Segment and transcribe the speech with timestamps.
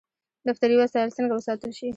[0.47, 1.89] دفتري وسایل څنګه وساتل شي؟